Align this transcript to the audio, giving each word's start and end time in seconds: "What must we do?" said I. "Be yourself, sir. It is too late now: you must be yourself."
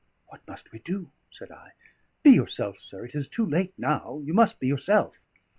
"What 0.29 0.39
must 0.47 0.71
we 0.71 0.79
do?" 0.79 1.11
said 1.29 1.51
I. 1.51 1.73
"Be 2.23 2.31
yourself, 2.31 2.79
sir. 2.79 3.05
It 3.05 3.13
is 3.13 3.27
too 3.27 3.45
late 3.45 3.77
now: 3.77 4.19
you 4.25 4.33
must 4.33 4.59
be 4.59 4.65
yourself." 4.65 5.21